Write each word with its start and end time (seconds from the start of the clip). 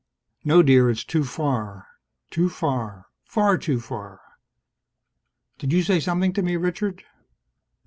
"No, 0.43 0.63
dear. 0.63 0.89
It's 0.89 1.03
too 1.03 1.23
far." 1.23 1.85
Too 2.31 2.49
far. 2.49 3.05
Far 3.23 3.59
too 3.59 3.79
far. 3.79 4.19
"Did 5.59 5.71
you 5.71 5.83
say 5.83 5.99
something 5.99 6.33
to 6.33 6.41
me, 6.41 6.55
Richard?" 6.57 7.03
"No. 7.03 7.07